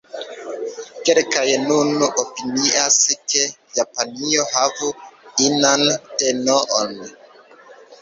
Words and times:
Kelkaj 1.09 1.51
nun 1.65 1.99
opinias, 2.23 2.99
ke 3.35 3.45
Japanio 3.81 4.49
havu 4.57 4.93
inan 5.49 5.89
tenoon. 6.17 7.03